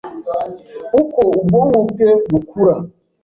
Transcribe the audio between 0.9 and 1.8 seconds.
uko ubwonko